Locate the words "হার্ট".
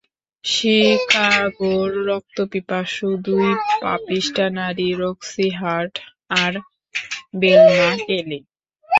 5.59-5.93